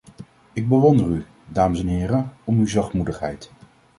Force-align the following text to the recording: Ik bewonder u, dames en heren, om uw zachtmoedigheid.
Ik 0.53 0.67
bewonder 0.67 1.07
u, 1.09 1.25
dames 1.47 1.79
en 1.79 1.87
heren, 1.87 2.33
om 2.43 2.57
uw 2.59 2.67
zachtmoedigheid. 2.67 3.51